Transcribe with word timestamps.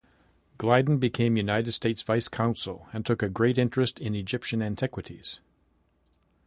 Gliddon 0.57 0.99
became 0.99 1.37
United 1.37 1.73
States 1.73 2.01
vice-consul 2.01 2.87
and 2.91 3.05
took 3.05 3.21
a 3.21 3.29
great 3.29 3.59
interest 3.59 3.99
in 3.99 4.15
Egyptian 4.15 4.59
antiquities. 4.63 5.41